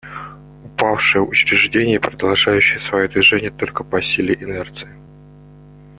[0.63, 4.89] Упавшее учреждение, продолжающее свое движение только по силе инерции.